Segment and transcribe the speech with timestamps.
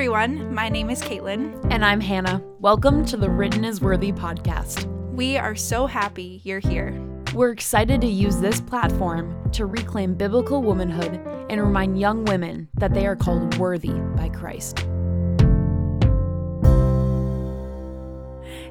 [0.00, 0.54] everyone.
[0.54, 1.62] My name is Caitlin.
[1.70, 2.42] And I'm Hannah.
[2.58, 4.86] Welcome to the Written is Worthy podcast.
[5.12, 6.98] We are so happy you're here.
[7.34, 12.94] We're excited to use this platform to reclaim biblical womanhood and remind young women that
[12.94, 14.78] they are called worthy by Christ.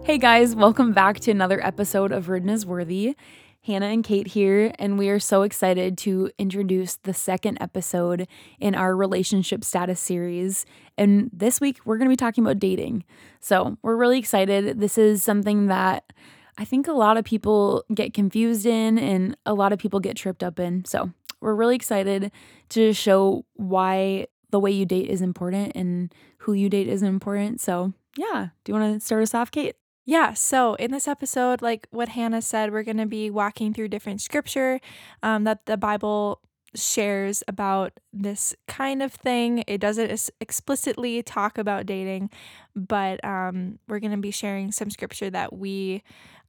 [0.04, 3.16] Hey guys, welcome back to another episode of Written is Worthy.
[3.62, 8.28] Hannah and Kate here, and we are so excited to introduce the second episode
[8.60, 10.66] in our relationship status series.
[10.98, 13.04] And this week, we're going to be talking about dating.
[13.42, 14.80] So, we're really excited.
[14.80, 16.14] This is something that
[16.58, 20.16] I think a lot of people get confused in and a lot of people get
[20.16, 20.86] tripped up in.
[20.86, 22.32] So, we're really excited
[22.70, 27.60] to show why the way you date is important and who you date is important.
[27.60, 29.76] So, yeah, do you want to start us off, Kate?
[30.10, 33.90] Yeah, so in this episode, like what Hannah said, we're going to be walking through
[33.90, 34.80] different scripture
[35.22, 36.42] um, that the Bible
[36.74, 39.64] shares about this kind of thing.
[39.68, 42.32] It doesn't explicitly talk about dating,
[42.76, 46.02] but um, we're going to be sharing some scripture that we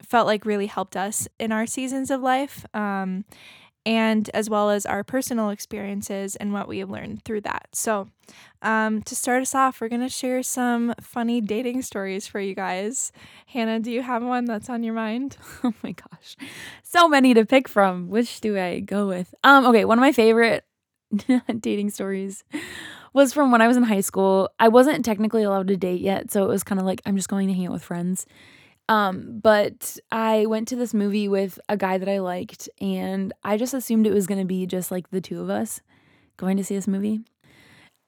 [0.02, 2.64] felt like really helped us in our seasons of life.
[2.72, 3.27] Um,
[3.86, 7.69] and as well as our personal experiences and what we have learned through that.
[7.73, 8.09] So,
[8.62, 12.55] um, to start us off, we're going to share some funny dating stories for you
[12.55, 13.11] guys.
[13.47, 15.36] Hannah, do you have one that's on your mind?
[15.64, 16.36] Oh my gosh.
[16.83, 18.08] So many to pick from.
[18.08, 19.34] Which do I go with?
[19.45, 20.64] Um, okay, one of my favorite
[21.61, 22.45] dating stories
[23.12, 24.51] was from when I was in high school.
[24.58, 27.28] I wasn't technically allowed to date yet, so it was kind of like I'm just
[27.28, 28.27] going to hang out with friends.
[28.91, 33.56] Um, but I went to this movie with a guy that I liked, and I
[33.56, 35.80] just assumed it was going to be just like the two of us
[36.36, 37.20] going to see this movie.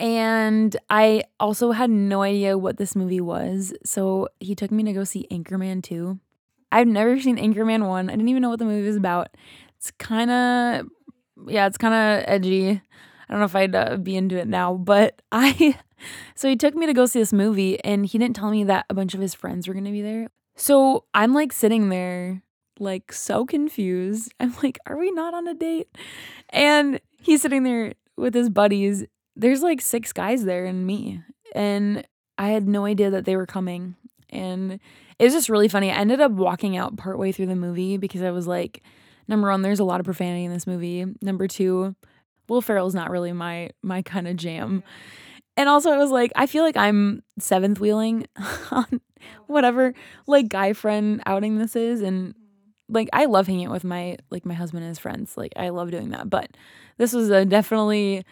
[0.01, 3.73] And I also had no idea what this movie was.
[3.85, 6.19] So he took me to go see Anchorman 2.
[6.73, 8.09] I've never seen Anchorman 1.
[8.09, 9.29] I didn't even know what the movie was about.
[9.77, 10.89] It's kind of,
[11.47, 12.71] yeah, it's kind of edgy.
[12.71, 15.79] I don't know if I'd uh, be into it now, but I,
[16.35, 18.87] so he took me to go see this movie and he didn't tell me that
[18.91, 20.27] a bunch of his friends were going to be there.
[20.57, 22.43] So I'm like sitting there,
[22.79, 24.33] like so confused.
[24.41, 25.89] I'm like, are we not on a date?
[26.51, 29.05] And he's sitting there with his buddies.
[29.37, 31.23] There's like six guys there and me.
[31.55, 32.07] And
[32.39, 33.97] I had no idea that they were coming.
[34.31, 34.81] And
[35.19, 35.91] it was just really funny.
[35.91, 38.83] I ended up walking out partway through the movie because I was like,
[39.29, 41.05] number one, there's a lot of profanity in this movie.
[41.21, 41.95] Number two,
[42.49, 44.83] Will Ferrell's not really my my kind of jam.
[45.57, 48.27] And also it was like I feel like I'm seventh wheeling
[48.71, 49.01] on
[49.39, 49.45] Oh.
[49.47, 49.95] whatever
[50.27, 52.95] like guy friend outing this is and mm-hmm.
[52.95, 55.37] like I love hanging out with my like my husband and his friends.
[55.37, 56.31] Like I love doing that.
[56.31, 56.51] But
[56.99, 58.25] this was a definitely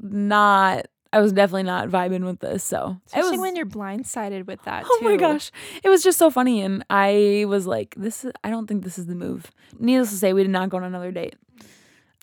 [0.00, 2.62] not I was definitely not vibing with this.
[2.62, 4.84] So especially was, when you're blindsided with that.
[4.86, 5.04] Oh too.
[5.04, 5.50] my gosh,
[5.82, 8.32] it was just so funny, and I was like, "This is.
[8.44, 10.84] I don't think this is the move." Needless to say, we did not go on
[10.84, 11.36] another date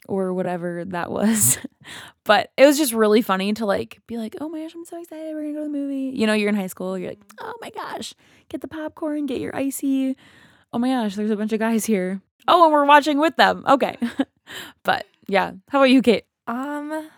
[0.07, 1.57] or whatever that was.
[2.23, 5.01] but it was just really funny to like be like, oh my gosh, I'm so
[5.01, 5.33] excited.
[5.33, 6.11] We're gonna go to the movie.
[6.17, 6.97] You know, you're in high school.
[6.97, 8.13] You're like, oh my gosh,
[8.49, 10.15] get the popcorn, get your icy.
[10.71, 12.21] Oh my gosh, there's a bunch of guys here.
[12.47, 13.63] Oh, and we're watching with them.
[13.67, 13.97] Okay.
[14.83, 16.25] but yeah, how about you, Kate?
[16.47, 17.09] Um,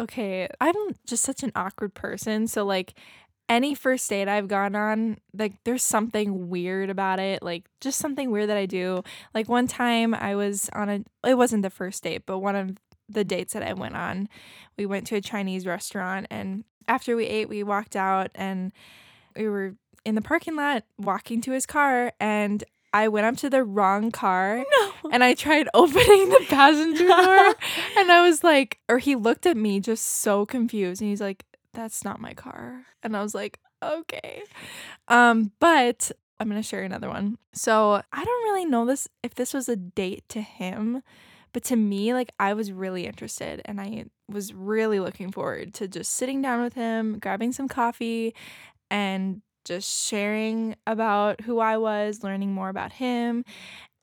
[0.00, 0.74] okay, I'm
[1.06, 2.46] just such an awkward person.
[2.46, 2.94] So like
[3.48, 8.30] any first date I've gone on, like there's something weird about it, like just something
[8.30, 9.02] weird that I do.
[9.34, 12.76] Like one time I was on a it wasn't the first date, but one of
[13.08, 14.28] the dates that I went on,
[14.78, 18.72] we went to a Chinese restaurant and after we ate, we walked out and
[19.36, 22.64] we were in the parking lot walking to his car and
[22.94, 25.10] I went up to the wrong car no.
[25.10, 27.54] and I tried opening the passenger door
[27.96, 31.44] and I was like or he looked at me just so confused and he's like
[31.72, 32.84] that's not my car.
[33.02, 34.42] And I was like, okay.
[35.08, 37.38] Um, but I'm gonna share another one.
[37.52, 41.02] So I don't really know this if this was a date to him,
[41.52, 45.88] but to me, like I was really interested and I was really looking forward to
[45.88, 48.34] just sitting down with him, grabbing some coffee,
[48.90, 53.44] and just sharing about who I was, learning more about him.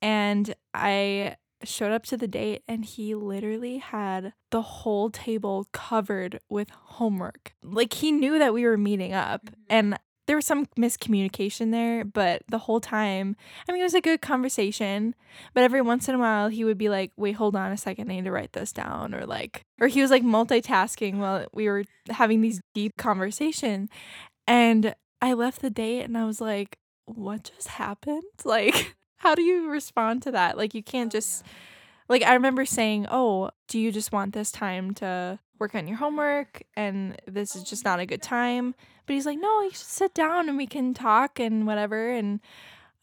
[0.02, 6.40] And I showed up to the date and he literally had the whole table covered
[6.50, 7.54] with homework.
[7.64, 9.62] Like he knew that we were meeting up mm-hmm.
[9.70, 10.00] and
[10.30, 13.36] there was some miscommunication there, but the whole time,
[13.68, 15.16] I mean, it was a good conversation.
[15.56, 18.12] But every once in a while, he would be like, wait, hold on a second,
[18.12, 19.16] I need to write this down.
[19.16, 23.90] Or like, or he was like multitasking while we were having these deep conversation.
[24.46, 28.24] And I left the date and I was like, what just happened?
[28.46, 30.58] Like, how do you respond to that?
[30.58, 31.46] Like you can't oh, just
[32.08, 35.98] like I remember saying, "Oh, do you just want this time to work on your
[35.98, 38.74] homework and this is just not a good time?"
[39.06, 42.40] But he's like, "No, you should sit down and we can talk and whatever." And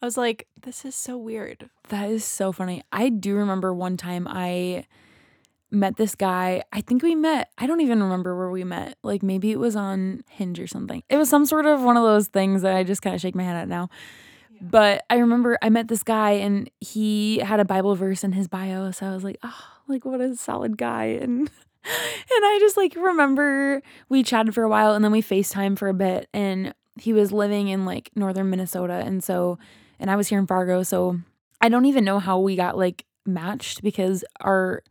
[0.01, 2.83] I was like, "This is so weird." That is so funny.
[2.91, 4.85] I do remember one time I
[5.69, 6.63] met this guy.
[6.71, 8.97] I think we met, I don't even remember where we met.
[9.03, 11.03] Like maybe it was on Hinge or something.
[11.09, 13.35] It was some sort of one of those things that I just kind of shake
[13.35, 13.89] my head at now.
[14.61, 18.47] But I remember I met this guy and he had a Bible verse in his
[18.47, 18.91] bio.
[18.91, 21.19] So I was like, oh, like what a solid guy.
[21.27, 21.49] And
[21.89, 25.87] and I just like remember we chatted for a while and then we FaceTime for
[25.87, 29.57] a bit and he was living in like northern Minnesota and so
[29.97, 31.17] and I was here in Fargo so
[31.61, 34.83] I don't even know how we got like matched because our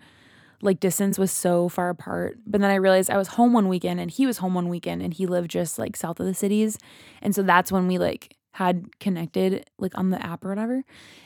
[0.62, 2.38] like distance was so far apart.
[2.46, 5.02] But then I realized I was home one weekend and he was home one weekend
[5.02, 6.78] and he lived just like south of the cities.
[7.20, 10.82] And so that's when we like had connected like on the app or whatever.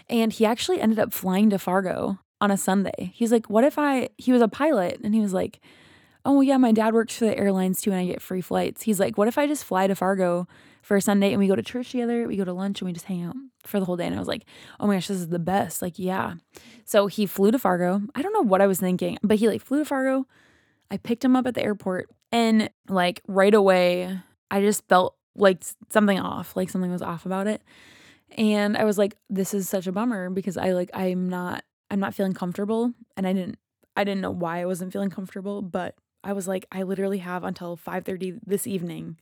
[0.09, 3.13] And he actually ended up flying to Fargo on a Sunday.
[3.15, 5.61] He's like, What if I, he was a pilot and he was like,
[6.25, 8.83] Oh, yeah, my dad works for the airlines too and I get free flights.
[8.83, 10.49] He's like, What if I just fly to Fargo
[10.83, 12.93] for a Sunday and we go to church together, we go to lunch and we
[12.93, 14.07] just hang out for the whole day?
[14.07, 14.45] And I was like,
[14.81, 15.83] Oh my gosh, this is the best.
[15.83, 16.35] Like, yeah.
[16.85, 18.03] So he flew to Fargo.
[18.17, 20.27] I don't know what I was thinking, but he like flew to Fargo.
[20.91, 24.19] I picked him up at the airport and like right away,
[24.51, 27.63] I just felt like something off, like something was off about it.
[28.37, 32.01] And I was like, this is such a bummer because I like I'm not I'm
[32.01, 33.59] not feeling comfortable and I didn't
[33.97, 37.45] I didn't know why I wasn't feeling comfortable, but I was like I literally have
[37.45, 39.17] until 5:30 this evening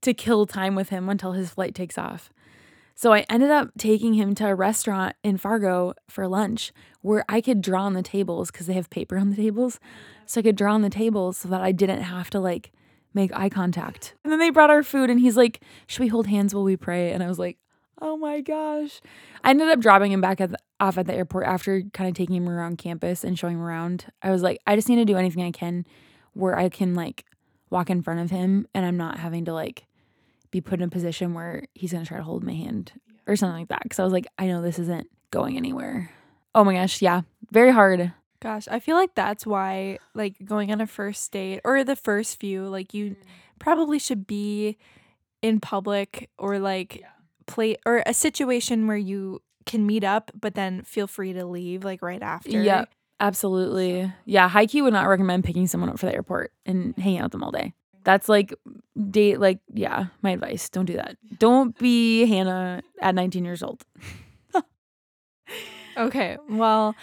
[0.00, 2.30] to kill time with him until his flight takes off.
[2.96, 7.40] So I ended up taking him to a restaurant in Fargo for lunch where I
[7.40, 9.80] could draw on the tables cuz they have paper on the tables.
[10.26, 12.72] So I could draw on the tables so that I didn't have to like
[13.14, 14.14] make eye contact.
[14.24, 16.76] And then they brought our food and he's like, Should we hold hands while we
[16.76, 17.12] pray?
[17.12, 17.58] And I was like,
[18.00, 19.00] Oh my gosh.
[19.42, 22.14] I ended up dropping him back at the, off at the airport after kind of
[22.14, 24.06] taking him around campus and showing him around.
[24.22, 25.86] I was like, I just need to do anything I can
[26.32, 27.24] where I can like
[27.70, 29.86] walk in front of him and I'm not having to like
[30.50, 32.92] be put in a position where he's going to try to hold my hand
[33.26, 33.82] or something like that.
[33.88, 36.10] Cause I was like, I know this isn't going anywhere.
[36.54, 37.00] Oh my gosh.
[37.00, 37.22] Yeah.
[37.50, 38.12] Very hard.
[38.44, 42.38] Gosh, I feel like that's why, like, going on a first date or the first
[42.38, 43.16] few, like, you
[43.58, 44.76] probably should be
[45.40, 47.06] in public or like yeah.
[47.46, 51.84] play or a situation where you can meet up, but then feel free to leave,
[51.84, 52.62] like, right after.
[52.62, 52.84] Yeah,
[53.18, 54.12] absolutely.
[54.26, 57.32] Yeah, key would not recommend picking someone up for the airport and hanging out with
[57.32, 57.72] them all day.
[58.04, 58.52] That's like
[59.10, 60.68] date, like, yeah, my advice.
[60.68, 61.16] Don't do that.
[61.38, 63.86] Don't be Hannah at 19 years old.
[65.96, 66.94] okay, well,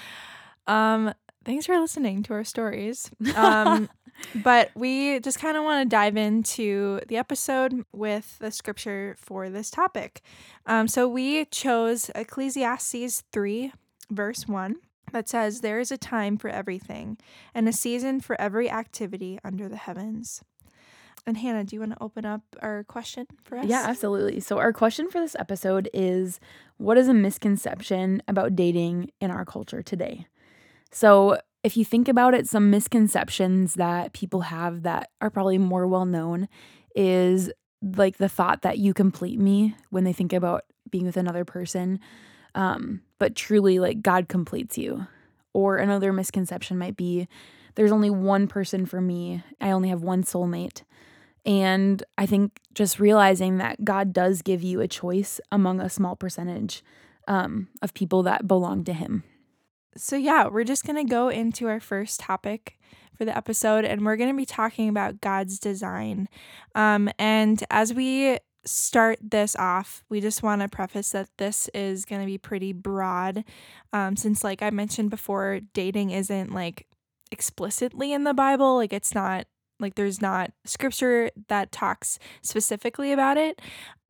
[0.67, 1.11] um,
[1.45, 3.11] thanks for listening to our stories.
[3.35, 3.89] Um,
[4.35, 9.49] but we just kind of want to dive into the episode with the scripture for
[9.49, 10.21] this topic.
[10.67, 13.71] Um, so we chose Ecclesiastes 3,
[14.11, 14.75] verse 1,
[15.11, 17.17] that says, There is a time for everything,
[17.55, 20.43] and a season for every activity under the heavens.
[21.25, 23.65] And Hannah, do you want to open up our question for us?
[23.65, 24.39] Yeah, absolutely.
[24.39, 26.39] So, our question for this episode is
[26.77, 30.25] What is a misconception about dating in our culture today?
[30.91, 35.85] So, if you think about it, some misconceptions that people have that are probably more
[35.85, 36.47] well known
[36.95, 37.51] is
[37.83, 41.99] like the thought that you complete me when they think about being with another person.
[42.55, 45.07] Um, but truly, like God completes you.
[45.53, 47.27] Or another misconception might be
[47.75, 50.83] there's only one person for me, I only have one soulmate.
[51.45, 56.15] And I think just realizing that God does give you a choice among a small
[56.15, 56.83] percentage
[57.27, 59.23] um, of people that belong to Him
[59.95, 62.77] so, yeah, we're just going to go into our first topic
[63.17, 66.27] for the episode, and we're going to be talking about God's design.
[66.75, 72.05] Um, and as we start this off, we just want to preface that this is
[72.05, 73.43] going to be pretty broad,
[73.91, 76.87] um, since, like I mentioned before, dating isn't like
[77.31, 78.75] explicitly in the Bible.
[78.75, 79.45] Like, it's not
[79.79, 83.59] like there's not scripture that talks specifically about it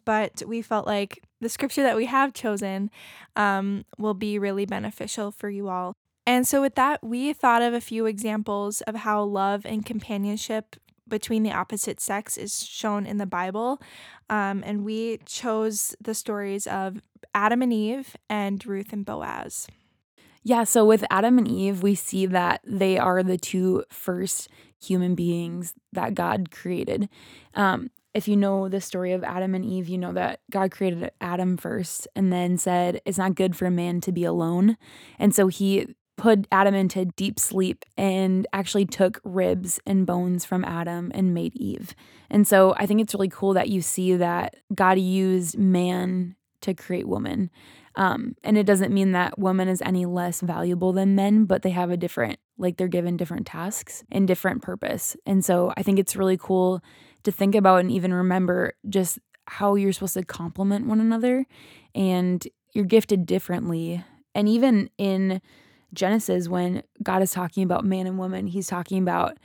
[0.05, 2.89] but we felt like the scripture that we have chosen
[3.36, 5.93] um, will be really beneficial for you all.
[6.25, 10.75] And so, with that, we thought of a few examples of how love and companionship
[11.08, 13.81] between the opposite sex is shown in the Bible.
[14.29, 17.01] Um, and we chose the stories of
[17.34, 19.67] Adam and Eve and Ruth and Boaz.
[20.43, 24.48] Yeah, so with Adam and Eve, we see that they are the two first
[24.81, 27.10] human beings that God created.
[27.53, 31.12] Um, if you know the story of Adam and Eve, you know that God created
[31.22, 34.77] Adam first and then said, It's not good for a man to be alone.
[35.18, 40.63] And so he put Adam into deep sleep and actually took ribs and bones from
[40.63, 41.96] Adam and made Eve.
[42.30, 46.75] And so I think it's really cool that you see that God used man to
[46.75, 47.50] create woman.
[47.96, 51.72] Um, and it doesn't mean that woman is any less valuable than men, but they
[51.72, 55.18] have a different, like they're given different tasks and different purpose.
[55.25, 56.82] And so I think it's really cool
[57.24, 61.46] to think about and even remember just how you're supposed to complement one another
[61.94, 64.04] and you're gifted differently.
[64.34, 65.42] And even in
[65.94, 69.38] Genesis, when God is talking about man and woman, he's talking about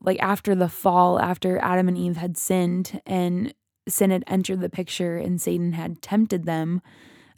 [0.00, 3.54] like after the fall, after Adam and Eve had sinned and
[3.88, 6.82] sin had entered the picture and Satan had tempted them,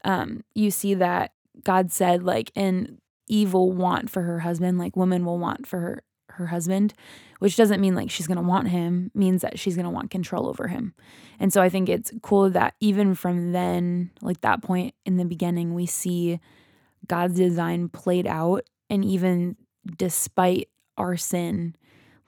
[0.04, 1.32] um, you see that
[1.64, 6.02] God said, like, and evil want for her husband, like woman will want for her
[6.30, 6.92] her husband,
[7.38, 10.10] which doesn't mean like she's going to want him, means that she's going to want
[10.10, 10.94] control over him.
[11.38, 15.24] And so I think it's cool that even from then, like that point in the
[15.24, 16.40] beginning, we see
[17.06, 18.64] God's design played out.
[18.88, 19.56] And even
[19.96, 21.76] despite our sin,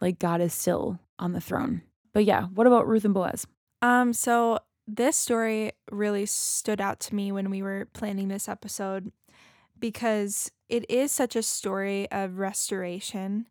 [0.00, 1.82] like God is still on the throne.
[2.12, 3.46] But yeah, what about Ruth and Boaz?
[3.80, 9.12] Um, so this story really stood out to me when we were planning this episode
[9.78, 13.46] because it is such a story of restoration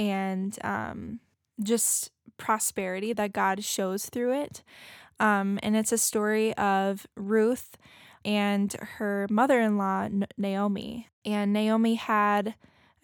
[0.00, 1.20] and um,
[1.62, 4.62] just prosperity that God shows through it.
[5.20, 7.76] Um, and it's a story of Ruth
[8.24, 11.08] and her mother in law, Naomi.
[11.26, 12.54] And Naomi had,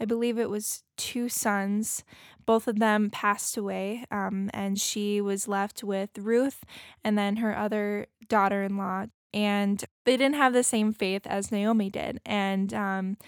[0.00, 2.03] I believe it was two sons.
[2.47, 6.65] Both of them passed away, um, and she was left with Ruth
[7.05, 9.07] and then her other daughter in law.
[9.35, 12.21] And they didn't have the same faith as Naomi did.
[12.25, 13.19] And um,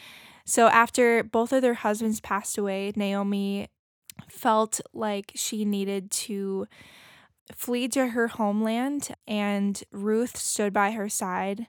[0.49, 3.69] so after both of their husbands passed away, Naomi
[4.31, 6.67] felt like she needed to
[7.55, 11.67] flee to her homeland, and Ruth stood by her side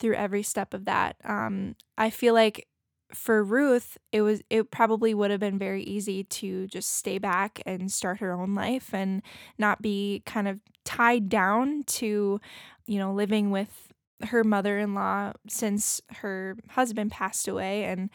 [0.00, 1.14] through every step of that.
[1.22, 2.66] Um, I feel like
[3.14, 7.62] for Ruth, it was it probably would have been very easy to just stay back
[7.64, 9.22] and start her own life and
[9.56, 12.40] not be kind of tied down to,
[12.86, 13.85] you know, living with
[14.24, 17.84] her mother in law since her husband passed away.
[17.84, 18.10] And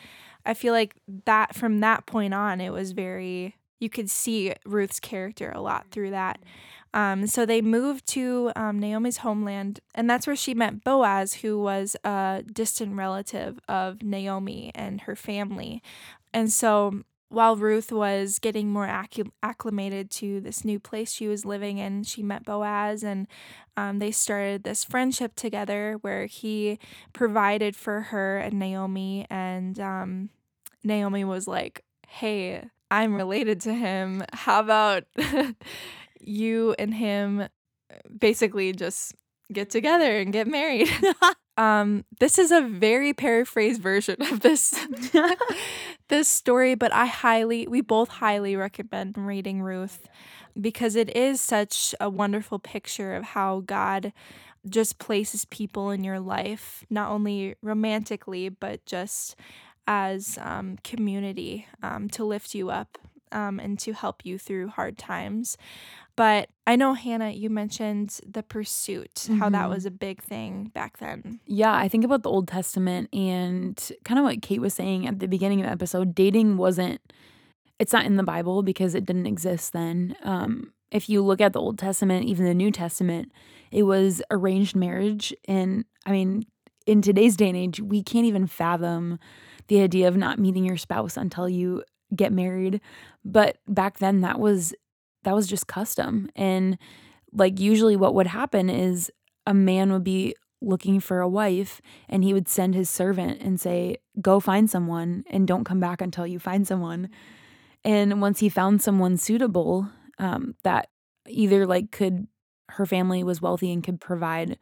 [0.46, 5.00] I feel like that from that point on, it was very, you could see Ruth's
[5.00, 6.39] character a lot through that.
[6.93, 11.58] Um, so they moved to um, Naomi's homeland, and that's where she met Boaz, who
[11.62, 15.81] was a distant relative of Naomi and her family.
[16.34, 21.46] And so while Ruth was getting more acc- acclimated to this new place she was
[21.46, 23.28] living in, she met Boaz and
[23.78, 26.78] um, they started this friendship together where he
[27.14, 29.26] provided for her and Naomi.
[29.30, 30.30] And um,
[30.84, 34.24] Naomi was like, Hey, I'm related to him.
[34.34, 35.04] How about
[36.20, 37.48] you and him
[38.20, 39.16] basically just
[39.54, 40.90] get together and get married?
[41.58, 44.74] Um, this is a very paraphrased version of this
[46.08, 50.08] this story, but I highly we both highly recommend reading Ruth
[50.60, 54.13] because it is such a wonderful picture of how God
[54.70, 59.36] just places people in your life, not only romantically, but just
[59.88, 62.98] as um, community um, to lift you up
[63.31, 65.58] um, and to help you through hard times.
[66.15, 69.39] But I know, Hannah, you mentioned the pursuit, mm-hmm.
[69.39, 69.74] how that mm-hmm.
[69.74, 71.39] was a big thing back then.
[71.46, 75.20] Yeah, I think about the Old Testament and kind of what Kate was saying at
[75.20, 77.00] the beginning of the episode dating wasn't,
[77.80, 80.15] it's not in the Bible because it didn't exist then.
[80.24, 83.32] Um, if you look at the Old Testament, even the New Testament,
[83.72, 85.34] it was arranged marriage.
[85.48, 86.46] And I mean,
[86.86, 89.18] in today's day and age, we can't even fathom
[89.68, 92.82] the idea of not meeting your spouse until you get married.
[93.24, 94.74] But back then, that was
[95.24, 96.30] that was just custom.
[96.36, 96.78] And
[97.34, 99.12] like usually what would happen is
[99.46, 103.60] a man would be looking for a wife and he would send his servant and
[103.60, 107.10] say, Go find someone and don't come back until you find someone.
[107.84, 110.90] And once he found someone suitable, um, that
[111.28, 112.28] either like could
[112.70, 114.58] her family was wealthy and could provide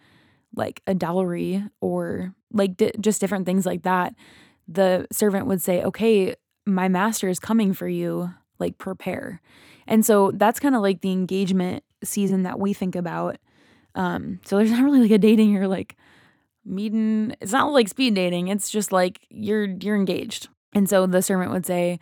[0.55, 4.15] like a dowry or like just different things like that,
[4.67, 6.35] the servant would say, Okay,
[6.65, 9.41] my master is coming for you, like prepare.
[9.89, 13.37] And so that's kind of like the engagement season that we think about.
[13.95, 15.97] Um, so there's not really like a dating or like
[16.63, 17.35] meeting.
[17.41, 18.47] It's not like speed dating.
[18.47, 20.47] It's just like you're you're engaged.
[20.73, 21.99] And so the servant would say,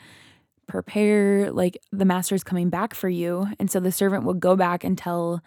[0.67, 3.47] prepare like the master's coming back for you.
[3.57, 5.41] And so the servant would go back and tell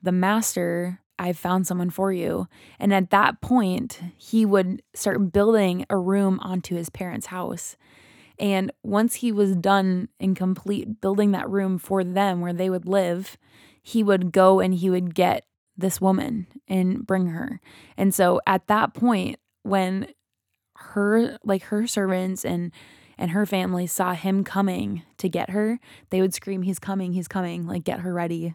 [0.00, 2.46] the master, I've found someone for you.
[2.78, 7.76] And at that point, he would start building a room onto his parents' house.
[8.40, 12.86] And once he was done and complete building that room for them where they would
[12.86, 13.36] live,
[13.82, 15.44] he would go and he would get
[15.76, 17.60] this woman and bring her.
[17.98, 20.08] And so at that point, when
[20.76, 22.72] her like her servants and
[23.18, 25.78] and her family saw him coming to get her,
[26.08, 28.54] they would scream, He's coming, he's coming, like get her ready.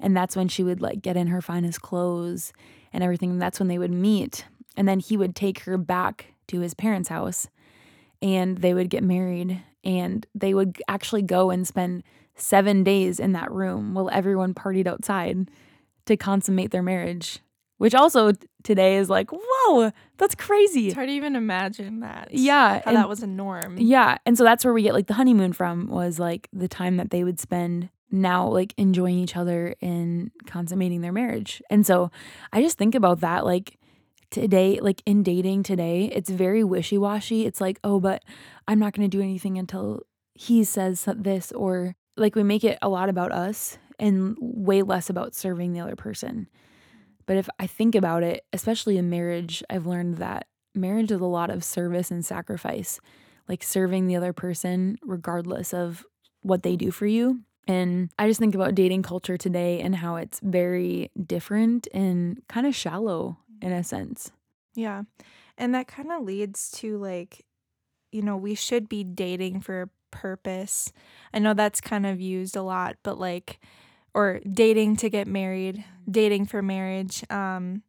[0.00, 2.52] And that's when she would like get in her finest clothes
[2.92, 3.38] and everything.
[3.38, 4.44] That's when they would meet.
[4.76, 7.46] And then he would take her back to his parents' house
[8.22, 12.02] and they would get married and they would actually go and spend
[12.34, 15.50] seven days in that room while everyone partied outside
[16.06, 17.40] to consummate their marriage
[17.80, 20.88] which also today is like, whoa, that's crazy.
[20.88, 22.28] It's hard to even imagine that.
[22.30, 23.78] Yeah, How and- that was a norm.
[23.78, 24.18] Yeah.
[24.26, 27.08] And so that's where we get like the honeymoon from was like the time that
[27.08, 31.62] they would spend now like enjoying each other and consummating their marriage.
[31.70, 32.10] And so
[32.52, 33.78] I just think about that like
[34.30, 37.46] today, like in dating today, it's very wishy washy.
[37.46, 38.24] It's like, oh, but
[38.68, 40.02] I'm not going to do anything until
[40.34, 45.10] he says this, or like we make it a lot about us and way less
[45.10, 46.48] about serving the other person.
[47.26, 51.24] But if I think about it, especially in marriage, I've learned that marriage is a
[51.26, 53.00] lot of service and sacrifice
[53.48, 56.06] like serving the other person regardless of
[56.42, 57.40] what they do for you.
[57.66, 62.66] And I just think about dating culture today and how it's very different and kind
[62.66, 64.30] of shallow in a sense.
[64.74, 65.02] Yeah.
[65.58, 67.44] And that kind of leads to like,
[68.12, 70.92] you know, we should be dating for a purpose.
[71.32, 73.60] I know that's kind of used a lot, but like,
[74.14, 77.24] or dating to get married, dating for marriage.
[77.30, 77.82] Um,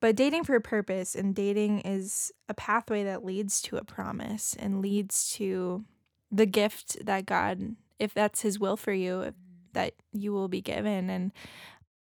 [0.00, 4.56] but dating for a purpose and dating is a pathway that leads to a promise
[4.58, 5.84] and leads to
[6.32, 9.34] the gift that God, if that's His will for you,
[9.74, 11.10] that you will be given.
[11.10, 11.32] And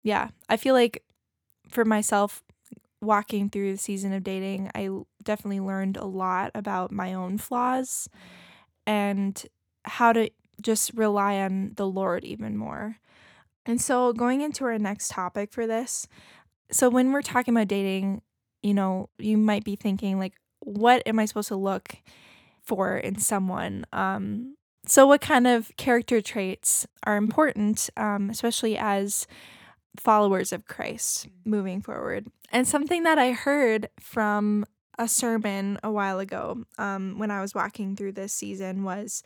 [0.03, 1.03] yeah, I feel like
[1.71, 2.43] for myself,
[3.07, 4.91] walking through the season of dating, I
[5.23, 8.09] definitely learned a lot about my own flaws
[8.87, 9.43] and
[9.85, 12.97] how to just rely on the Lord even more.
[13.67, 16.07] And so, going into our next topic for this,
[16.71, 18.23] so when we're talking about dating,
[18.63, 21.97] you know, you might be thinking, like, what am I supposed to look
[22.63, 23.87] for in someone?
[23.93, 29.27] Um, so, what kind of character traits are important, um, especially as
[30.01, 32.27] followers of Christ moving forward?
[32.51, 34.65] And something that I heard from
[34.99, 39.23] a sermon a while ago um, when I was walking through this season was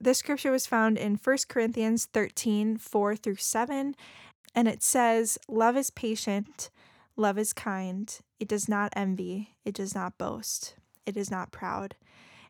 [0.00, 3.94] this scripture was found in 1 Corinthians 13 4 through 7.
[4.54, 6.70] And it says, Love is patient,
[7.16, 10.74] love is kind, it does not envy, it does not boast,
[11.06, 11.94] it is not proud,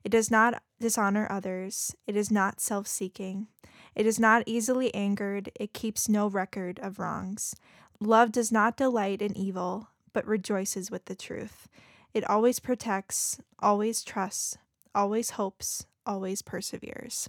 [0.02, 3.48] it does not dishonor others, it is not self seeking,
[3.94, 7.54] it is not easily angered, it keeps no record of wrongs.
[8.00, 11.68] Love does not delight in evil, but rejoices with the truth.
[12.14, 14.56] It always protects, always trusts,
[14.94, 17.28] always hopes, always perseveres.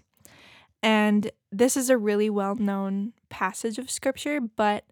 [0.81, 4.85] And this is a really well known passage of scripture, but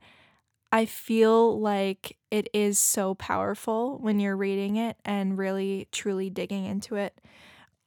[0.71, 6.65] I feel like it is so powerful when you're reading it and really truly digging
[6.65, 7.19] into it.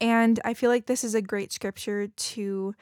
[0.01, 2.75] And I feel like this is a great scripture to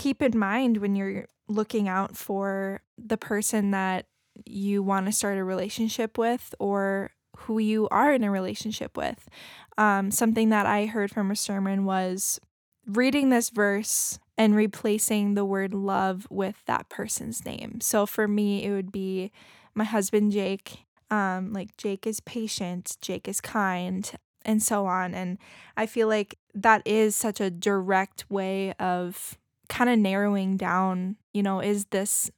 [0.00, 4.06] keep in mind when you're looking out for the person that
[4.46, 9.28] you want to start a relationship with or who you are in a relationship with.
[9.76, 12.40] Um, something that I heard from a sermon was
[12.86, 17.80] reading this verse and replacing the word love with that person's name.
[17.82, 19.30] So for me, it would be
[19.74, 20.86] my husband, Jake.
[21.10, 24.10] Um, like, Jake is patient, Jake is kind,
[24.46, 25.14] and so on.
[25.14, 25.36] And
[25.76, 29.36] I feel like that is such a direct way of
[29.70, 32.30] kind of narrowing down, you know, is this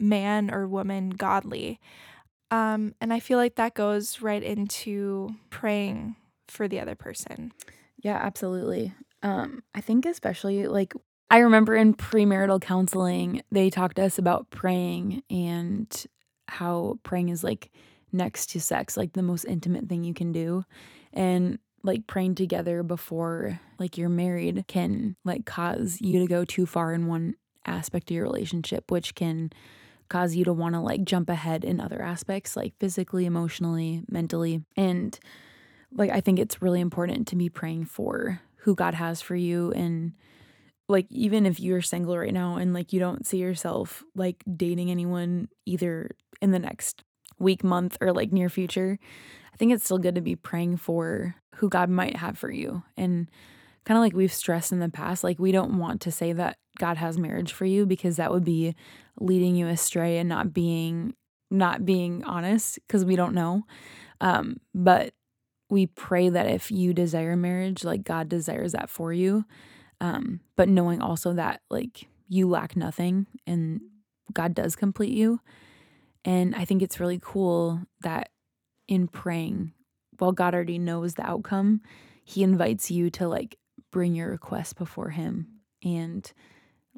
[0.00, 1.78] man or woman godly?
[2.50, 6.16] Um, and I feel like that goes right into praying
[6.48, 7.52] for the other person.
[8.02, 8.94] Yeah, absolutely.
[9.22, 10.94] Um, I think especially like
[11.30, 16.06] I remember in premarital counseling, they talked to us about praying and
[16.48, 17.70] how praying is like
[18.12, 20.64] next to sex, like the most intimate thing you can do.
[21.12, 26.66] And like praying together before like you're married can like cause you to go too
[26.66, 27.34] far in one
[27.66, 29.50] aspect of your relationship, which can
[30.08, 34.64] cause you to want to like jump ahead in other aspects, like physically, emotionally, mentally.
[34.76, 35.18] And
[35.92, 39.72] like I think it's really important to be praying for who God has for you
[39.72, 40.12] and
[40.88, 44.90] like even if you're single right now and like you don't see yourself like dating
[44.90, 46.10] anyone either
[46.40, 47.04] in the next
[47.38, 48.98] week, month or like near future,
[49.58, 52.82] think it's still good to be praying for who God might have for you.
[52.96, 53.28] And
[53.84, 56.58] kind of like we've stressed in the past, like we don't want to say that
[56.78, 58.74] God has marriage for you because that would be
[59.20, 61.14] leading you astray and not being
[61.50, 63.64] not being honest because we don't know.
[64.20, 65.14] Um, but
[65.70, 69.44] we pray that if you desire marriage, like God desires that for you.
[70.00, 73.80] Um, but knowing also that like you lack nothing and
[74.32, 75.40] God does complete you.
[76.24, 78.28] And I think it's really cool that
[78.88, 79.72] in praying,
[80.18, 81.82] while God already knows the outcome,
[82.24, 83.56] He invites you to like
[83.92, 85.46] bring your request before Him
[85.84, 86.30] and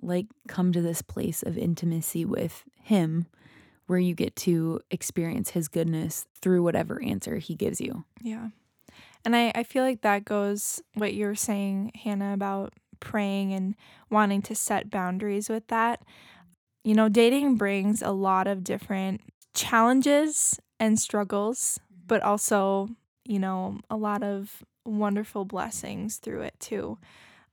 [0.01, 3.27] like come to this place of intimacy with Him
[3.87, 8.05] where you get to experience His goodness through whatever answer He gives you.
[8.23, 8.49] Yeah.
[9.25, 13.75] And I, I feel like that goes what you were saying, Hannah, about praying and
[14.11, 16.03] wanting to set boundaries with that.
[16.85, 19.21] You know, dating brings a lot of different
[19.55, 22.89] challenges and struggles, but also,
[23.25, 26.99] you know, a lot of wonderful blessings through it too.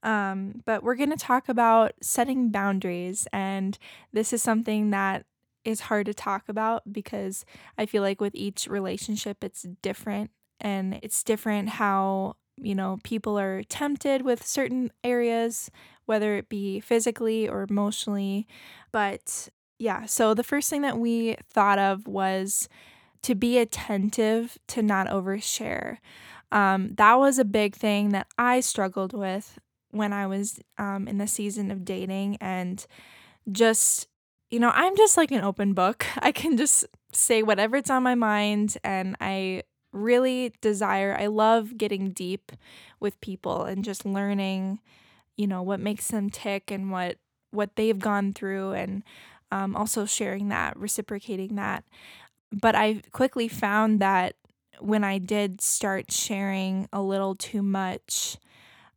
[0.01, 3.27] Um, but we're going to talk about setting boundaries.
[3.33, 3.77] And
[4.13, 5.25] this is something that
[5.65, 7.43] is hard to talk about because
[7.77, 10.31] I feel like with each relationship, it's different.
[10.61, 15.69] And it's different how, you know, people are tempted with certain areas,
[16.05, 18.47] whether it be physically or emotionally.
[18.91, 22.69] But yeah, so the first thing that we thought of was
[23.27, 25.97] to be attentive to not overshare.
[26.53, 29.59] Um, that was a big thing that I struggled with
[29.91, 32.85] when I was um, in the season of dating and
[33.51, 34.07] just,
[34.49, 36.05] you know, I'm just like an open book.
[36.19, 42.11] I can just say whatever's on my mind and I really desire, I love getting
[42.11, 42.53] deep
[43.01, 44.79] with people and just learning,
[45.35, 47.17] you know, what makes them tick and what
[47.51, 49.03] what they've gone through and
[49.51, 51.83] um, also sharing that, reciprocating that.
[52.51, 54.36] But I quickly found that
[54.79, 58.38] when I did start sharing a little too much,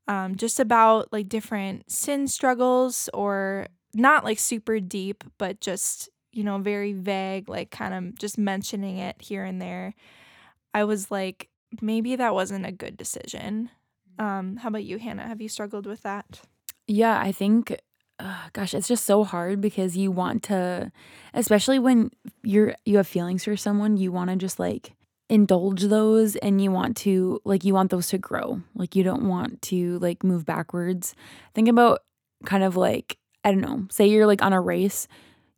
[0.08, 6.44] um, just about like different sin struggles or not like super deep, but just, you
[6.44, 9.94] know, very vague, like kind of just mentioning it here and there.
[10.74, 11.48] I was like,
[11.80, 13.70] maybe that wasn't a good decision.
[14.18, 15.26] Um, how about you, Hannah?
[15.26, 16.40] Have you struggled with that?
[16.86, 17.76] Yeah, I think
[18.20, 20.92] uh, gosh, it's just so hard because you want to
[21.34, 22.10] especially when
[22.42, 24.92] you're you have feelings for someone, you want to just like
[25.28, 28.60] indulge those and you want to like you want those to grow.
[28.74, 31.14] Like you don't want to like move backwards.
[31.54, 32.00] Think about
[32.44, 35.08] kind of like I don't know, say you're like on a race,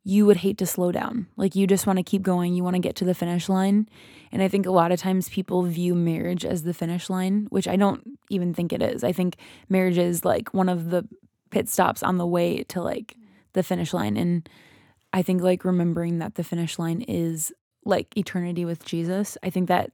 [0.04, 1.26] you would hate to slow down.
[1.36, 3.88] Like you just want to keep going, you want to get to the finish line.
[4.30, 7.66] And I think a lot of times people view marriage as the finish line, which
[7.66, 9.04] I don't even think it is.
[9.04, 9.36] I think
[9.68, 11.06] marriage is like one of the
[11.52, 13.16] pit stops on the way to like
[13.52, 14.48] the finish line and
[15.12, 17.52] I think like remembering that the finish line is
[17.84, 19.90] like eternity with Jesus, I think that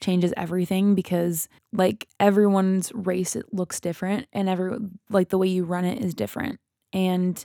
[0.00, 4.76] changes everything because like everyone's race it looks different and every
[5.10, 6.58] like the way you run it is different.
[6.92, 7.44] And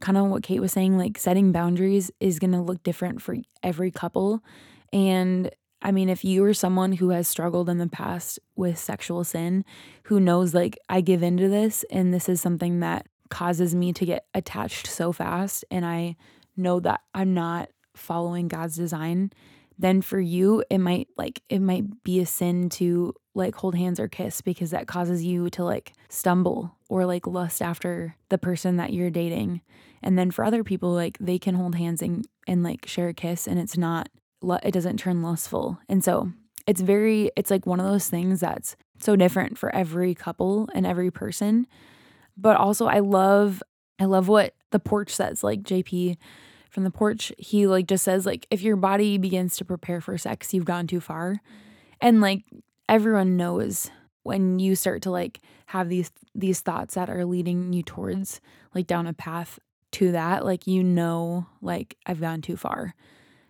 [0.00, 3.36] kind of what Kate was saying like setting boundaries is going to look different for
[3.62, 4.42] every couple
[4.92, 9.22] and I mean, if you are someone who has struggled in the past with sexual
[9.24, 9.64] sin,
[10.04, 14.06] who knows, like, I give into this and this is something that causes me to
[14.06, 16.16] get attached so fast, and I
[16.56, 19.30] know that I'm not following God's design,
[19.78, 24.00] then for you, it might like, it might be a sin to like hold hands
[24.00, 28.76] or kiss because that causes you to like stumble or like lust after the person
[28.76, 29.60] that you're dating.
[30.02, 33.14] And then for other people, like, they can hold hands and, and like share a
[33.14, 34.08] kiss, and it's not
[34.42, 35.78] it doesn't turn lustful.
[35.88, 36.32] And so
[36.66, 40.86] it's very, it's like one of those things that's so different for every couple and
[40.86, 41.66] every person.
[42.36, 43.62] But also, I love,
[43.98, 45.42] I love what the porch says.
[45.42, 46.16] Like JP
[46.70, 50.16] from the porch, he like just says, like, if your body begins to prepare for
[50.18, 51.40] sex, you've gone too far.
[52.00, 52.44] And like
[52.88, 53.90] everyone knows
[54.22, 58.40] when you start to like have these these thoughts that are leading you towards
[58.74, 59.58] like down a path
[59.90, 62.94] to that like you know like I've gone too far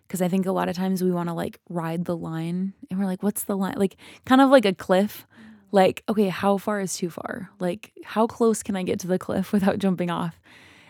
[0.09, 2.99] because I think a lot of times we want to like ride the line and
[2.99, 3.75] we're like, what's the line?
[3.77, 3.95] Like,
[4.25, 5.27] kind of like a cliff.
[5.71, 7.51] Like, okay, how far is too far?
[7.59, 10.41] Like, how close can I get to the cliff without jumping off?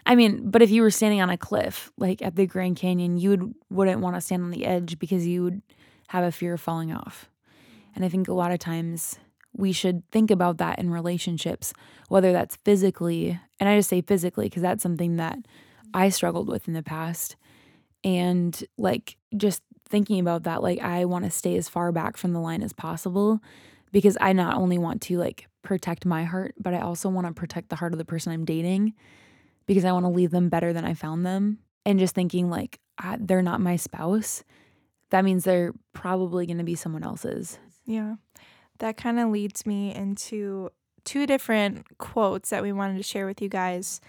[0.05, 3.17] I mean, but if you were standing on a cliff, like at the Grand Canyon,
[3.17, 5.62] you would, wouldn't want to stand on the edge because you would
[6.08, 7.29] have a fear of falling off.
[7.93, 9.19] And I think a lot of times
[9.53, 11.73] we should think about that in relationships,
[12.08, 15.39] whether that's physically, and I just say physically because that's something that
[15.93, 17.36] I struggled with in the past
[18.03, 22.33] and like just thinking about that, like I want to stay as far back from
[22.33, 23.39] the line as possible
[23.91, 27.33] because I not only want to like protect my heart, but I also want to
[27.33, 28.93] protect the heart of the person I'm dating
[29.65, 31.59] because I want to leave them better than I found them.
[31.85, 32.79] And just thinking like
[33.19, 34.43] they're not my spouse,
[35.09, 37.57] that means they're probably going to be someone else's.
[37.85, 38.15] Yeah.
[38.77, 40.69] That kind of leads me into
[41.03, 43.99] two different quotes that we wanted to share with you guys.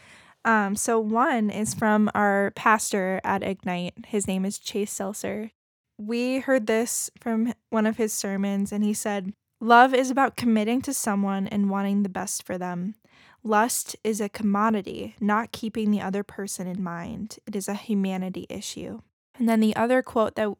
[0.44, 3.94] Um, so one is from our pastor at Ignite.
[4.06, 5.50] His name is Chase Seltzer.
[5.98, 10.80] We heard this from one of his sermons, and he said, Love is about committing
[10.82, 12.94] to someone and wanting the best for them.
[13.42, 17.38] Lust is a commodity, not keeping the other person in mind.
[17.46, 19.00] It is a humanity issue.
[19.38, 20.50] And then the other quote that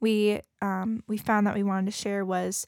[0.00, 2.66] we um, we found that we wanted to share was,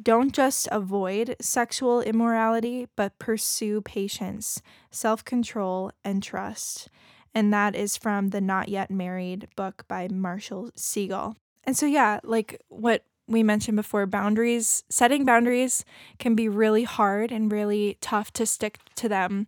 [0.00, 6.88] don't just avoid sexual immorality, but pursue patience, self control, and trust.
[7.34, 11.34] And that is from the Not Yet Married book by Marshall Segal.
[11.64, 15.84] And so, yeah, like what we mentioned before, boundaries, setting boundaries
[16.18, 19.46] can be really hard and really tough to stick to them.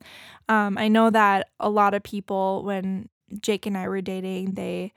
[0.49, 3.09] Um, I know that a lot of people, when
[3.41, 4.93] Jake and I were dating, they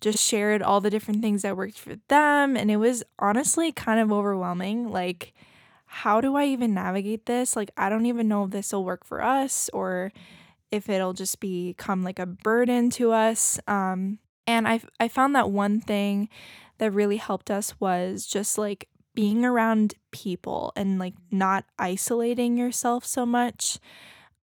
[0.00, 2.56] just shared all the different things that worked for them.
[2.56, 4.90] And it was honestly kind of overwhelming.
[4.90, 5.34] Like,
[5.86, 7.56] how do I even navigate this?
[7.56, 10.12] Like, I don't even know if this will work for us or
[10.70, 13.58] if it'll just become like a burden to us.
[13.66, 16.28] Um, and I, I found that one thing
[16.78, 23.04] that really helped us was just like being around people and like not isolating yourself
[23.04, 23.78] so much.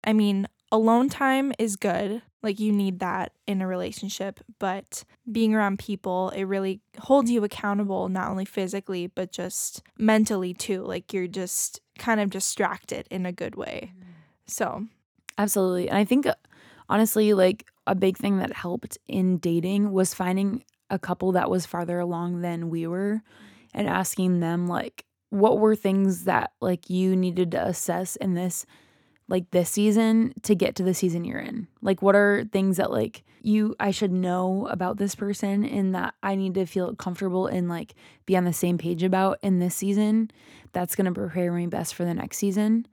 [0.04, 2.22] I mean, alone time is good.
[2.44, 7.44] Like you need that in a relationship, but being around people, it really holds you
[7.44, 10.84] accountable not only physically but just mentally too.
[10.84, 13.94] Like you're just kind of distracted in a good way.
[14.48, 14.88] So,
[15.38, 15.90] Absolutely.
[15.90, 16.36] And I think uh,
[16.88, 21.66] honestly, like a big thing that helped in dating was finding a couple that was
[21.66, 23.24] farther along than we were
[23.74, 28.66] and asking them like what were things that like you needed to assess in this
[29.32, 31.68] like this season to get to the season you're in.
[31.82, 36.14] Like what are things that like you I should know about this person and that
[36.22, 39.74] I need to feel comfortable and like be on the same page about in this
[39.74, 40.30] season
[40.74, 42.86] that's going to prepare me best for the next season.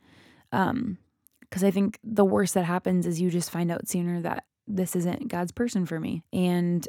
[0.53, 0.99] Um
[1.41, 4.95] because I think the worst that happens is you just find out sooner that this
[4.95, 6.23] isn't God's person for me.
[6.31, 6.87] And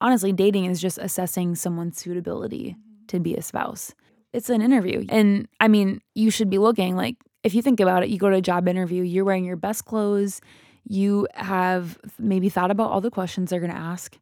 [0.00, 3.94] honestly, dating is just assessing someone's suitability to be a spouse.
[4.32, 5.06] It's an interview.
[5.08, 8.30] And I mean, you should be looking like, if you think about it, you go
[8.30, 10.40] to a job interview, you're wearing your best clothes,
[10.84, 14.18] you have maybe thought about all the questions they're going to ask.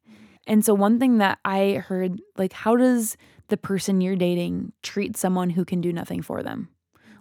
[0.46, 3.16] And so, one thing that I heard, like, how does
[3.48, 6.68] the person you're dating treat someone who can do nothing for them?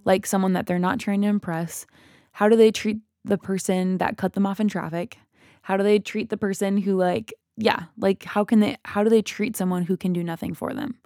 [0.06, 1.86] Like someone that they're not trying to impress,
[2.32, 5.18] how do they treat the person that cut them off in traffic?
[5.64, 9.10] How do they treat the person who like yeah, like how can they how do
[9.10, 11.00] they treat someone who can do nothing for them?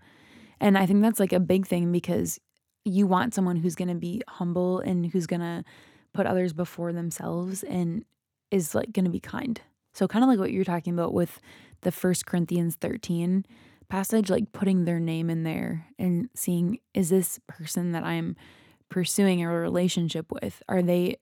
[0.59, 2.39] And I think that's like a big thing because
[2.85, 5.63] you want someone who's going to be humble and who's going to
[6.13, 8.05] put others before themselves and
[8.49, 9.61] is like going to be kind.
[9.93, 11.39] So kind of like what you're talking about with
[11.81, 13.45] the First Corinthians 13
[13.89, 18.37] passage like putting their name in there and seeing is this person that I'm
[18.87, 21.17] pursuing a relationship with are they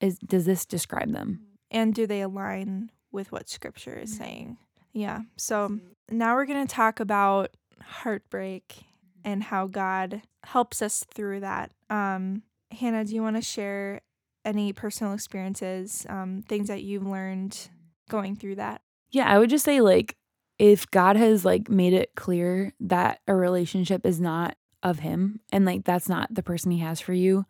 [0.00, 1.40] is does this describe them?
[1.70, 4.58] And do they align with what scripture is saying?
[4.92, 5.20] Yeah.
[5.38, 5.78] So
[6.10, 8.84] now we're going to talk about heartbreak
[9.24, 14.00] and how god helps us through that um hannah do you want to share
[14.44, 17.68] any personal experiences um things that you've learned
[18.08, 20.16] going through that yeah i would just say like
[20.58, 25.64] if god has like made it clear that a relationship is not of him and
[25.64, 27.46] like that's not the person he has for you.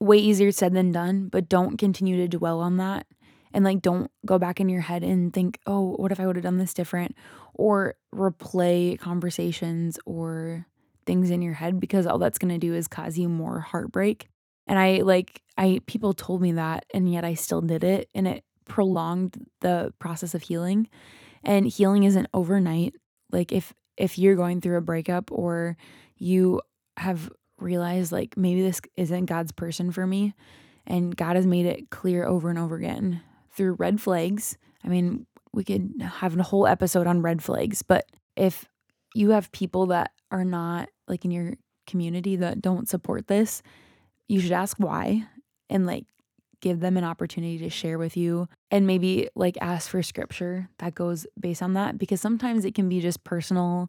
[0.00, 3.06] Way easier said than done, but don't continue to dwell on that.
[3.52, 6.36] And like don't go back in your head and think, "Oh, what if I would
[6.36, 7.16] have done this different?"
[7.54, 10.66] or replay conversations or
[11.08, 14.28] things in your head because all that's going to do is cause you more heartbreak.
[14.66, 18.28] And I like I people told me that and yet I still did it and
[18.28, 20.86] it prolonged the process of healing.
[21.42, 22.94] And healing isn't overnight.
[23.32, 25.78] Like if if you're going through a breakup or
[26.18, 26.60] you
[26.98, 30.34] have realized like maybe this isn't God's person for me
[30.86, 34.58] and God has made it clear over and over again through red flags.
[34.84, 38.04] I mean, we could have a whole episode on red flags, but
[38.36, 38.66] if
[39.14, 41.54] you have people that are not like in your
[41.86, 43.62] community that don't support this,
[44.28, 45.26] you should ask why
[45.70, 46.04] and like
[46.60, 50.94] give them an opportunity to share with you and maybe like ask for scripture that
[50.94, 53.88] goes based on that because sometimes it can be just personal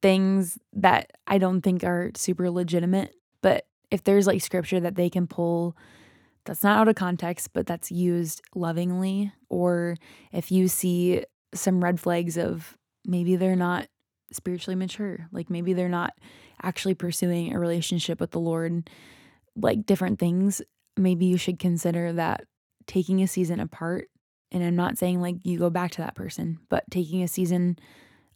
[0.00, 3.14] things that I don't think are super legitimate.
[3.42, 5.76] But if there's like scripture that they can pull
[6.44, 9.96] that's not out of context, but that's used lovingly, or
[10.32, 13.86] if you see some red flags of maybe they're not
[14.32, 16.12] spiritually mature, like maybe they're not
[16.62, 18.88] actually pursuing a relationship with the Lord,
[19.56, 20.62] like different things,
[20.96, 22.44] maybe you should consider that
[22.86, 24.08] taking a season apart.
[24.50, 27.78] And I'm not saying like you go back to that person, but taking a season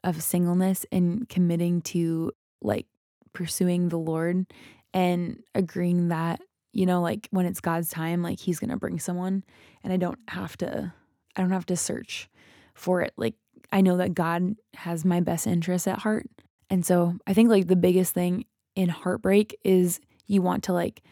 [0.04, 2.86] of singleness and committing to like
[3.32, 4.46] pursuing the Lord
[4.92, 6.40] and agreeing that,
[6.72, 9.44] you know, like when it's God's time, like he's going to bring someone
[9.82, 10.92] and I don't have to
[11.34, 12.28] I don't have to search
[12.74, 13.14] for it.
[13.16, 13.34] Like
[13.70, 16.26] I know that God has my best interests at heart.
[16.70, 21.02] And so I think like the biggest thing in heartbreak is you want to like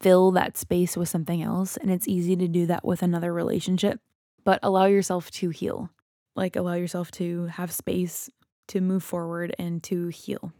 [0.00, 4.00] fill that space with something else and it's easy to do that with another relationship,
[4.44, 5.90] but allow yourself to heal
[6.36, 8.30] like allow yourself to have space
[8.68, 10.52] to move forward and to heal.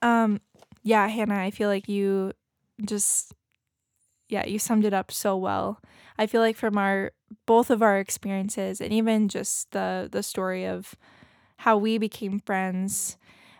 [0.00, 0.40] Um
[0.82, 2.32] yeah, Hannah, I feel like you
[2.84, 3.32] just
[4.32, 5.80] yeah, you summed it up so well.
[6.18, 7.12] I feel like from our
[7.46, 10.94] both of our experiences and even just the the story of
[11.58, 13.18] how we became friends,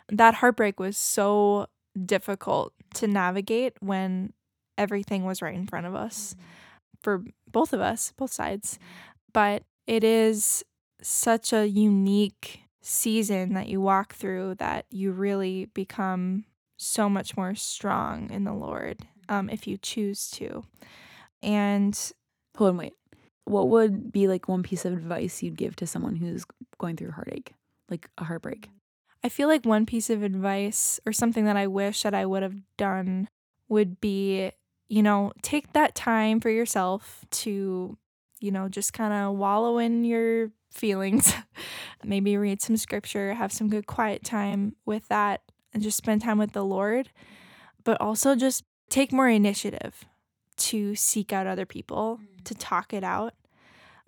[0.08, 1.66] that heartbreak was so
[2.06, 4.32] difficult to navigate when
[4.78, 6.46] everything was right in front of us mm-hmm.
[7.02, 8.78] for both of us, both sides.
[9.32, 10.64] But it is
[11.02, 16.44] such a unique season that you walk through that you really become
[16.78, 20.64] so much more strong in the Lord um, if you choose to.
[21.42, 21.98] And
[22.56, 22.94] hold on, wait.
[23.44, 26.44] What would be like one piece of advice you'd give to someone who's
[26.78, 27.54] going through heartache,
[27.88, 28.68] like a heartbreak?
[29.24, 32.42] I feel like one piece of advice or something that I wish that I would
[32.42, 33.28] have done
[33.68, 34.50] would be,
[34.88, 37.96] you know, take that time for yourself to,
[38.40, 41.34] you know, just kind of wallow in your feelings.
[42.04, 46.38] Maybe read some scripture, have some good quiet time with that, and just spend time
[46.38, 47.10] with the Lord.
[47.84, 50.04] But also just take more initiative
[50.58, 52.44] to seek out other people, mm.
[52.44, 53.34] to talk it out.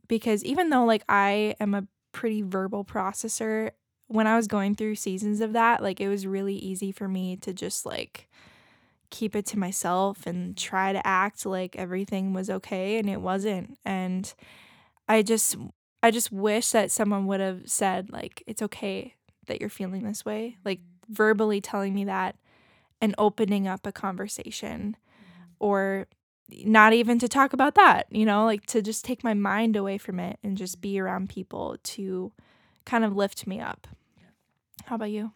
[0.06, 3.70] Because even though, like, I am a pretty verbal processor,
[4.08, 7.36] when I was going through seasons of that, like, it was really easy for me
[7.38, 8.28] to just, like,
[9.10, 13.78] keep it to myself and try to act like everything was okay and it wasn't.
[13.84, 14.32] And
[15.08, 15.56] I just
[16.02, 19.14] I just wish that someone would have said like it's okay
[19.46, 20.84] that you're feeling this way, like mm.
[21.08, 22.36] verbally telling me that
[23.04, 24.96] and opening up a conversation
[25.58, 26.06] or
[26.64, 29.98] not even to talk about that, you know, like to just take my mind away
[29.98, 32.32] from it and just be around people to
[32.86, 33.86] kind of lift me up.
[34.86, 35.32] How about you?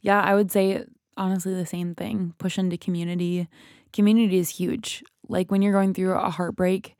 [0.00, 0.84] Yeah, I would say
[1.16, 2.34] honestly the same thing.
[2.38, 3.48] Push into community.
[3.92, 5.02] Community is huge.
[5.28, 6.94] Like when you're going through a heartbreak,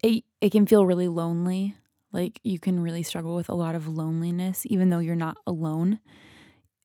[0.00, 1.74] it it can feel really lonely
[2.12, 5.98] like you can really struggle with a lot of loneliness, even though you're not alone.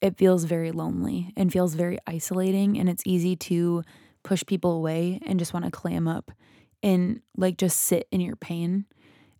[0.01, 2.77] It feels very lonely and feels very isolating.
[2.79, 3.83] And it's easy to
[4.23, 6.31] push people away and just want to clam up
[6.81, 8.85] and like just sit in your pain.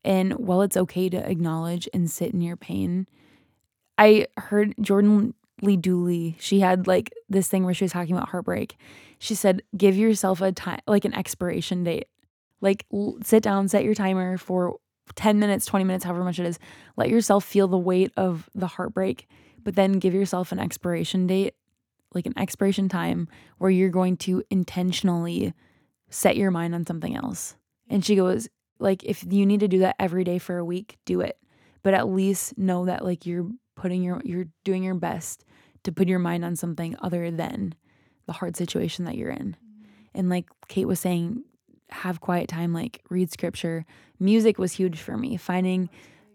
[0.03, 3.07] And while it's okay to acknowledge and sit in your pain,
[3.97, 8.29] I heard Jordan Lee Dooley, she had like this thing where she was talking about
[8.29, 8.77] heartbreak.
[9.19, 12.07] She said, give yourself a time, like an expiration date.
[12.61, 14.77] Like l- sit down, set your timer for
[15.15, 16.59] 10 minutes, 20 minutes, however much it is.
[16.95, 19.27] Let yourself feel the weight of the heartbreak,
[19.63, 21.55] but then give yourself an expiration date,
[22.13, 25.53] like an expiration time where you're going to intentionally
[26.09, 27.55] set your mind on something else.
[27.89, 28.47] And she goes,
[28.79, 31.37] like, if you need to do that every day for a week, do it.
[31.83, 35.45] But at least know that like you're putting your you're doing your best
[35.83, 37.73] to put your mind on something other than
[38.25, 39.55] the hard situation that you're in.
[39.55, 39.85] Mm.
[40.13, 41.43] And like Kate was saying,
[41.89, 43.85] have quiet time, like read scripture.
[44.19, 45.89] Music was huge for me, finding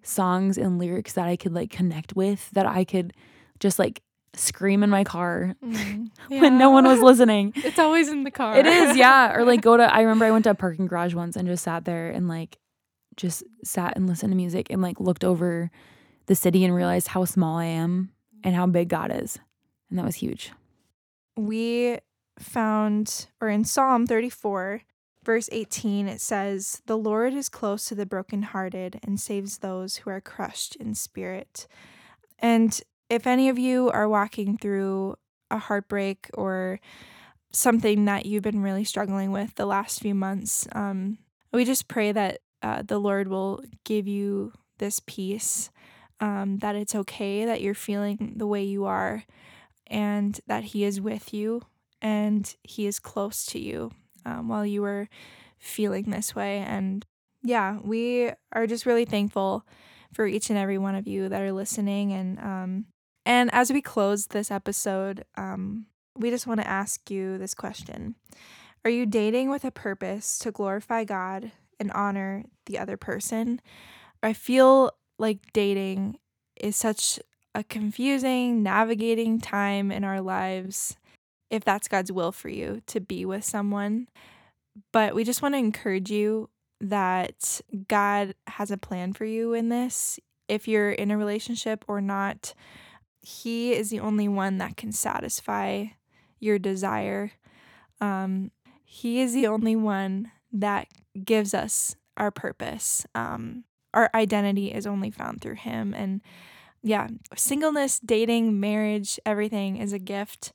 [0.05, 3.13] songs and lyrics that I could like connect with, that I could
[3.59, 4.03] just like
[4.37, 6.41] scream in my car mm, yeah.
[6.41, 7.53] when no one was listening.
[7.65, 8.57] It's always in the car.
[8.57, 9.35] It is, yeah.
[9.35, 11.65] Or like go to I remember I went to a parking garage once and just
[11.65, 12.59] sat there and like
[13.17, 15.71] just sat and listened to music and like looked over
[16.27, 18.11] the city and realized how small I am
[18.43, 19.39] and how big God is.
[19.91, 20.53] And that was huge.
[21.37, 21.99] We
[22.39, 24.83] found or in Psalm 34
[25.25, 30.11] verse 18, it says, The Lord is close to the brokenhearted and saves those who
[30.11, 31.67] are crushed in spirit.
[32.39, 35.17] And if any of you are walking through
[35.51, 36.81] a heartbreak or
[37.53, 41.19] something that you've been really struggling with the last few months, um,
[41.53, 45.71] we just pray that uh, the Lord will give you this peace,
[46.21, 49.25] um, that it's okay that you're feeling the way you are,
[49.87, 51.63] and that He is with you
[52.03, 53.91] and He is close to you
[54.25, 55.09] um, while you were
[55.59, 56.59] feeling this way.
[56.59, 57.05] And
[57.43, 59.67] yeah, we are just really thankful
[60.13, 62.13] for each and every one of you that are listening.
[62.13, 62.87] And um,
[63.27, 68.15] and as we close this episode, um, we just want to ask you this question:
[68.85, 73.61] Are you dating with a purpose to glorify God and honor the other person?
[74.23, 76.19] I feel like dating
[76.57, 77.19] is such
[77.55, 80.97] a confusing, navigating time in our lives
[81.55, 84.09] if that's God's will for you to be with someone.
[84.93, 89.69] But we just want to encourage you that God has a plan for you in
[89.69, 90.19] this.
[90.49, 92.55] If you're in a relationship or not,
[93.23, 95.87] He is the only one that can satisfy
[96.41, 97.31] your desire.
[98.01, 98.51] Um,
[98.85, 100.89] he is the only one that
[101.25, 103.07] gives us our purpose.
[103.15, 105.95] Um, our identity is only found through Him.
[105.95, 106.21] And
[106.83, 110.53] yeah, singleness, dating, marriage, everything is a gift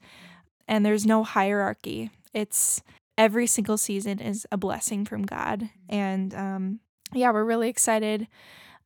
[0.69, 2.11] and there's no hierarchy.
[2.33, 2.81] It's
[3.17, 5.69] every single season is a blessing from God.
[5.89, 6.79] And um,
[7.11, 8.27] yeah, we're really excited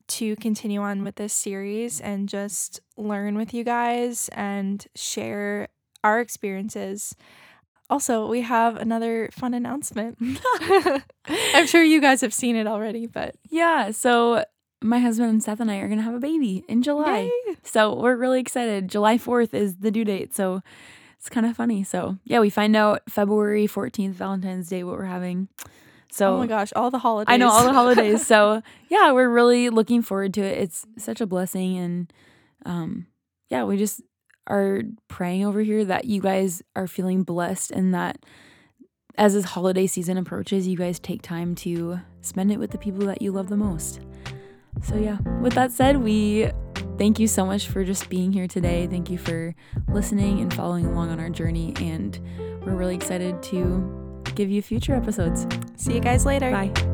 [0.06, 5.68] to continue on with this series and just learn with you guys and share
[6.02, 7.14] our experiences.
[7.90, 10.18] Also, we have another fun announcement.
[11.28, 13.90] I'm sure you guys have seen it already, but yeah.
[13.90, 14.44] So,
[14.82, 17.30] my husband and Seth and I are going to have a baby in July.
[17.46, 17.56] Yay.
[17.62, 18.88] So, we're really excited.
[18.88, 20.34] July 4th is the due date.
[20.34, 20.62] So,
[21.24, 21.82] it's kind of funny.
[21.84, 25.48] So yeah, we find out February 14th, Valentine's Day, what we're having.
[26.12, 27.32] So Oh my gosh, all the holidays.
[27.32, 28.26] I know all the holidays.
[28.26, 28.60] so
[28.90, 30.58] yeah, we're really looking forward to it.
[30.58, 32.12] It's such a blessing and
[32.66, 33.06] um,
[33.48, 34.02] yeah, we just
[34.48, 38.18] are praying over here that you guys are feeling blessed and that
[39.16, 43.06] as this holiday season approaches, you guys take time to spend it with the people
[43.06, 44.00] that you love the most.
[44.82, 46.50] So, yeah, with that said, we
[46.98, 48.86] thank you so much for just being here today.
[48.86, 49.54] Thank you for
[49.88, 51.74] listening and following along on our journey.
[51.76, 52.18] And
[52.64, 55.46] we're really excited to give you future episodes.
[55.76, 56.50] See you guys later.
[56.50, 56.93] Bye.